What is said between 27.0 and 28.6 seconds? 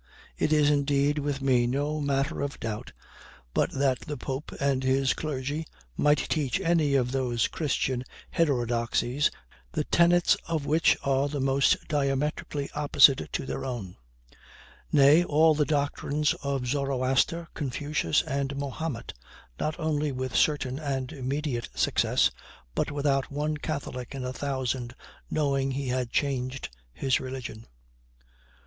religion. [Footnote 12: At Lisbon.